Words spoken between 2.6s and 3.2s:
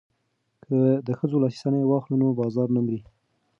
نه مري.